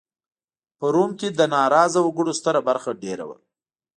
[0.77, 3.37] په روم کې د ناراضه وګړو ستره برخه دېره وه